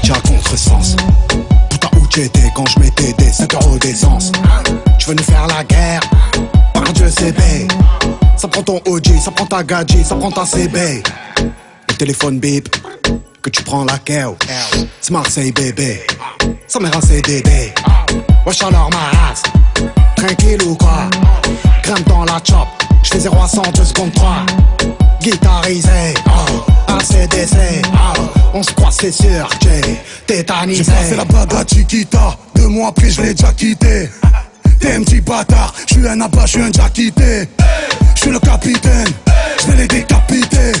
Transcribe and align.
bitch 0.00 0.10
à 0.10 0.20
contresens. 0.20 0.96
Tout 1.68 1.86
à 1.86 1.96
où 1.96 2.06
tu 2.08 2.22
étais 2.22 2.50
quand 2.54 2.66
je 2.66 2.80
mettais 2.80 3.12
des 3.14 3.30
5 3.30 3.54
euros 3.54 3.78
d'essence. 3.78 4.32
Tu 4.98 5.08
veux 5.08 5.14
nous 5.14 5.22
faire 5.22 5.46
la 5.46 5.64
guerre? 5.64 6.00
Par 6.74 6.84
Dieu, 6.92 7.10
c'est 7.10 7.32
bé. 7.32 7.68
Ça 8.36 8.48
prend 8.48 8.62
ton 8.62 8.80
OG, 8.86 9.18
ça 9.22 9.30
prend 9.30 9.46
ta 9.46 9.62
gadget, 9.62 10.04
ça 10.06 10.14
prend 10.16 10.30
ta 10.30 10.44
CB. 10.44 11.02
Le 11.88 11.94
téléphone 11.94 12.38
bip, 12.38 12.68
que 13.42 13.50
tu 13.50 13.62
prends 13.62 13.84
la 13.84 13.98
keo. 13.98 14.36
C'est 15.00 15.12
Marseille, 15.12 15.52
bébé. 15.52 16.02
Ça 16.66 16.78
m'a 16.78 16.90
rassé 16.90 17.20
Dédé. 17.22 17.72
Wesh 18.46 18.62
alors 18.62 18.90
ma 18.90 19.18
race. 19.18 19.42
Tranquille 20.16 20.62
ou 20.62 20.74
quoi? 20.76 21.10
Crème 21.82 22.02
dans 22.06 22.24
la 22.24 22.40
chop. 22.44 22.68
J'fais 23.02 23.20
0 23.20 23.36
à 23.42 23.48
100, 23.48 23.62
2 23.72 23.84
secondes 23.84 24.12
3. 24.14 24.46
Guitarisé 25.20 26.14
on 28.60 28.62
se 28.62 28.72
croise 28.72 28.96
c'est 29.00 29.12
sûr, 29.12 29.48
tétanisé. 30.26 30.84
J'ai 30.84 30.92
passé 30.92 31.16
la 31.16 31.24
bague 31.24 31.54
à 31.54 31.64
Chiquita, 31.66 32.36
deux 32.54 32.68
mois 32.68 32.88
après 32.88 33.08
je 33.08 33.22
l'ai 33.22 33.32
déjà 33.32 33.52
quitté. 33.52 34.10
T'es 34.80 34.92
un 34.92 35.02
petit 35.02 35.20
bâtard, 35.22 35.74
je 35.86 35.94
suis 35.94 36.06
un 36.06 36.20
abat, 36.20 36.44
je 36.44 36.50
suis 36.50 36.62
un 36.62 36.68
déjà 36.68 36.88
quitté. 36.90 37.48
Je 38.14 38.20
suis 38.20 38.30
le 38.30 38.38
capitaine, 38.38 39.08
je 39.62 39.66
vais 39.70 39.76
les 39.78 39.88
décapiter. 39.88 40.72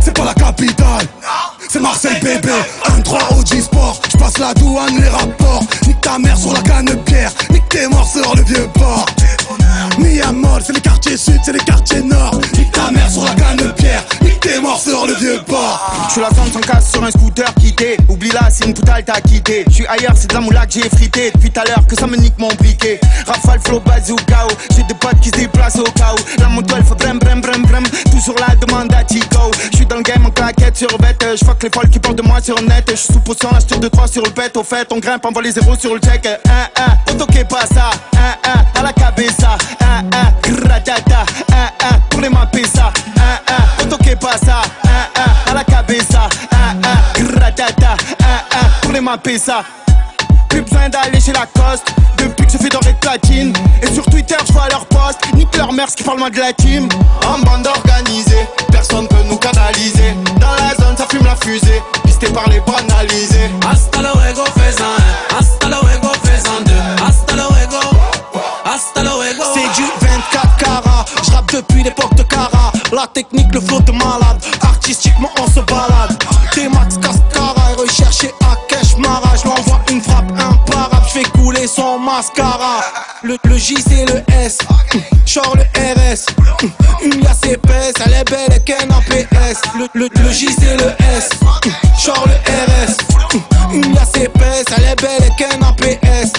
C'est 0.00 0.16
pas 0.16 0.26
la 0.26 0.34
capitale, 0.34 1.06
c'est 1.68 1.80
Marseille 1.80 2.20
bébé. 2.22 2.52
1-3 2.84 3.38
OG 3.38 3.62
Sport, 3.62 4.00
je 4.12 4.16
passe 4.16 4.38
la 4.38 4.54
douane, 4.54 5.00
les 5.00 5.08
rapports. 5.08 5.64
Nique 5.88 6.00
ta 6.00 6.18
mère 6.18 6.38
sur 6.38 6.52
la 6.52 6.60
canne 6.62 6.94
pierre, 7.04 7.32
nique 7.50 7.68
tes 7.68 7.88
morts 7.88 8.08
sur 8.08 8.34
le 8.36 8.42
vieux 8.44 8.68
port. 8.74 9.06
dehors 14.86 15.06
le 15.06 15.14
vieux 15.14 15.40
bar 15.48 16.06
Je 16.08 16.12
suis 16.12 16.20
la 16.20 16.28
zone 16.30 16.52
sans 16.52 16.60
casse 16.60 16.90
sur 16.90 17.02
un 17.02 17.10
scooter 17.10 17.52
quitté. 17.54 17.96
Oublie 18.08 18.30
la 18.30 18.50
c'est 18.50 18.66
une 18.66 18.74
totale 18.74 19.02
t'as 19.04 19.20
quitté. 19.20 19.64
Je 19.68 19.74
suis 19.74 19.86
ailleurs 19.86 20.12
c'est 20.14 20.28
de 20.28 20.34
la 20.34 20.40
moula 20.40 20.66
que 20.66 20.72
j'ai 20.74 20.88
frité. 20.88 21.30
Depuis 21.34 21.50
tout 21.50 21.60
à 21.60 21.64
l'heure 21.64 21.86
que 21.86 21.96
ça 21.96 22.06
me 22.06 22.16
nique 22.16 22.38
mon 22.38 22.48
briquet. 22.54 23.00
Rafale 23.26 23.60
flow 23.60 23.80
bazooka 23.80 24.46
J'ai 24.74 24.82
des 24.82 24.94
potes 24.94 25.20
qui 25.20 25.28
se 25.30 25.36
déplacent 25.36 25.78
au 25.78 25.84
cas 25.84 26.14
où 26.14 26.40
La 26.40 26.48
moto 26.48 26.74
elle 26.76 26.84
fait 26.84 26.94
brem 26.94 27.18
brem 27.18 27.40
brem 27.40 27.62
brem. 27.62 27.84
Toujours 28.10 28.36
la 28.38 28.54
demande 28.56 28.92
à 28.94 29.04
Tico. 29.04 29.50
Je 29.70 29.76
suis 29.76 29.86
dans 29.86 29.96
le 29.96 30.02
game 30.02 30.24
en 30.26 30.30
claquette 30.30 30.76
sur 30.76 30.96
bête. 30.98 31.24
Je 31.40 31.44
que 31.44 31.66
les 31.66 31.70
folles 31.74 31.90
qui 31.90 31.98
parlent 31.98 32.16
de 32.16 32.22
moi 32.22 32.40
sur 32.40 32.60
net. 32.62 32.84
Je 32.90 32.96
suis 32.96 33.12
sous 33.12 33.20
potion 33.20 33.50
la 33.52 33.78
de 33.78 33.88
3 33.88 34.08
sur 34.08 34.22
le 34.22 34.30
pet. 34.30 34.56
Au 34.56 34.62
fait 34.62 34.88
on 34.92 34.98
grimpe 34.98 35.24
on 35.24 35.32
voit 35.32 35.42
les 35.42 35.52
zéros 35.52 35.76
sur 35.76 35.94
le 35.94 36.00
check. 36.00 36.22
Eh, 36.24 36.28
eh, 36.28 36.50
eh, 36.76 37.10
1 37.10 37.12
1 37.12 37.14
Auto 37.14 37.26
que 37.26 37.42
passa 37.44 37.90
1 38.14 38.80
à 38.80 38.82
la 38.82 38.92
cabeza. 38.92 39.56
1 39.80 40.16
1 40.16 40.52
Gratata 40.52 41.24
1 41.52 41.94
1 41.94 42.00
Tournez 42.10 42.28
ma 42.28 42.46
pizza. 42.46 42.92
1 43.16 43.52
1 43.54 43.77
eh, 44.30 44.34
eh, 44.44 45.50
à 45.50 45.54
la 45.54 45.64
cabeza, 45.64 46.28
eh, 46.52 47.22
gratata, 47.22 47.96
un, 48.20 48.58
un, 48.58 48.68
pour 48.82 48.92
les 48.92 49.00
mapper 49.00 49.38
ça. 49.38 49.62
Plus 50.50 50.60
besoin 50.60 50.90
d'aller 50.90 51.18
chez 51.18 51.32
Lacoste, 51.32 51.86
depuis 52.18 52.44
que 52.44 52.52
je 52.52 52.58
fais 52.58 52.68
doré 52.68 52.94
platine. 53.00 53.54
Et 53.80 53.90
sur 53.90 54.04
Twitter, 54.04 54.36
je 54.46 54.52
vois 54.52 54.68
leur 54.68 54.84
poste, 54.84 55.20
nique 55.34 55.56
leur 55.56 55.72
mère 55.72 55.86
qui 55.86 56.02
parle 56.02 56.18
moins 56.18 56.28
de 56.28 56.38
la 56.40 56.52
team. 56.52 56.90
En 57.26 57.38
bande 57.38 57.66
organisée, 57.68 58.46
personne 58.70 59.08
peut 59.08 59.22
nous 59.30 59.38
canaliser. 59.38 60.14
Dans 60.38 60.52
la 60.62 60.74
zone, 60.74 60.94
ça 60.98 61.06
fume 61.10 61.24
la 61.24 61.36
fusée, 61.36 61.82
pisté 62.04 62.26
par 62.26 62.50
les 62.50 62.60
banalisés. 62.60 63.50
Hasta 63.66 64.00
luego, 64.02 64.44
fais 64.58 64.76
un, 64.82 65.38
hasta 65.38 65.68
luego, 65.68 66.12
fais 66.22 66.46
un 66.50 66.64
deux, 66.64 67.02
hasta 67.06 67.34
luego, 67.34 67.80
hasta 68.66 69.02
luego. 69.02 69.44
C'est 69.54 69.80
du 69.80 69.88
24 70.02 70.56
carats, 70.58 71.04
je 71.24 71.30
rappe 71.30 71.50
depuis 71.50 71.82
l'époque 71.82 72.14
de 72.14 72.22
la 72.98 73.06
technique, 73.06 73.54
le 73.54 73.60
flow 73.60 73.78
de 73.82 73.92
malade. 73.92 74.42
Artistiquement 74.60 75.30
on 75.38 75.46
se 75.46 75.60
balade. 75.60 76.18
T-Max 76.50 76.96
Cascara 76.96 77.74
recherché 77.78 78.34
à 78.40 78.56
Cash 78.66 78.96
Mara 78.96 79.36
Je 79.36 79.42
lui 79.42 79.50
envoie 79.50 79.80
une 79.88 80.02
frappe 80.02 80.32
imparable. 80.32 81.06
Je 81.06 81.20
fais 81.20 81.30
couler 81.30 81.68
son 81.68 82.00
mascara. 82.00 82.80
Le, 83.22 83.36
le 83.44 83.56
J 83.56 83.76
c'est 83.86 84.04
le 84.04 84.24
S. 84.42 84.58
Genre 85.24 85.54
le 85.54 85.62
RS 85.62 86.26
Une 87.04 87.20
glace 87.20 87.44
épaisse. 87.44 87.94
Elle 88.04 88.14
est 88.14 88.28
belle 88.28 88.52
et 88.56 88.64
qu'un 88.64 88.88
PS 89.08 89.60
Le, 89.78 89.86
le, 89.94 90.08
le 90.20 90.32
J 90.32 90.48
c'est 90.58 90.76
le 90.76 90.90
S. 91.16 91.30
Genre 92.04 92.26
le 92.26 92.34
RS 92.34 93.72
Une 93.74 93.92
glace 93.92 94.16
épaisse. 94.16 94.64
Elle 94.76 94.84
est 94.86 95.00
belle 95.00 95.22
et 95.22 95.36
qu'un 95.36 95.72
PS 95.74 96.32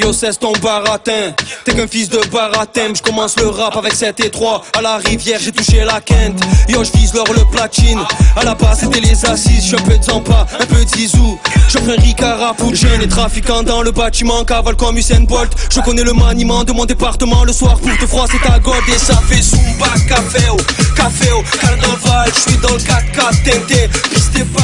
Yo, 0.00 0.12
cesse 0.14 0.38
ton 0.38 0.52
baratin. 0.62 1.34
T'es 1.64 1.74
qu'un 1.74 1.86
fils 1.86 2.08
de 2.08 2.20
baratin. 2.32 2.94
Je 2.94 3.02
commence 3.02 3.36
le 3.38 3.48
rap 3.48 3.76
avec 3.76 3.92
7 3.92 4.20
et 4.20 4.30
3. 4.30 4.62
À 4.78 4.80
la 4.80 4.96
rivière, 4.96 5.38
j'ai 5.40 5.52
touché 5.52 5.84
la 5.84 6.00
quinte. 6.00 6.40
Yo, 6.68 6.82
je 6.84 6.92
vise 6.98 7.12
l'or 7.12 7.26
le 7.34 7.44
platine. 7.50 7.98
À 8.34 8.44
la 8.44 8.54
base, 8.54 8.80
c'était 8.80 9.00
les 9.00 9.24
assises. 9.26 9.64
J'suis 9.64 9.76
un 9.76 9.82
peu 9.82 9.98
de 9.98 10.02
Zampa, 10.02 10.46
un 10.58 10.66
peu 10.66 10.82
de 10.84 10.88
Zizou. 10.88 11.38
J'offre 11.68 11.90
un 11.90 12.00
Ricard 12.00 12.54
pour 12.56 12.74
jeunes 12.74 13.02
et 13.02 13.08
trafiquants 13.08 13.62
dans 13.62 13.82
le 13.82 13.90
bâtiment. 13.90 14.42
Cavale 14.44 14.76
comme 14.76 14.96
Usain 14.96 15.20
Bolt. 15.20 15.52
Je 15.70 15.80
connais 15.80 16.04
le 16.04 16.14
maniement 16.14 16.64
de 16.64 16.72
mon 16.72 16.86
département. 16.86 17.44
Le 17.44 17.52
soir, 17.52 17.78
pour 17.78 17.96
te 17.98 18.06
froid, 18.06 18.26
c'est 18.30 18.40
ta 18.48 18.58
god. 18.58 18.82
Et 18.88 18.98
ça 18.98 19.20
fait 19.28 19.42
Zumba, 19.42 19.86
café, 20.08 20.46
oh, 20.50 20.56
café, 20.96 21.28
oh, 21.36 21.42
carnaval. 21.60 22.32
J'suis 22.34 22.58
dans 22.58 22.72
le 22.72 22.78
4-4 22.78 23.42
teinté. 23.44 23.88
Pisté 24.14 24.44
par 24.44 24.59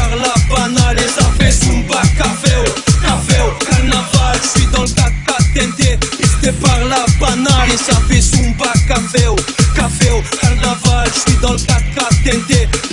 где 12.46 12.85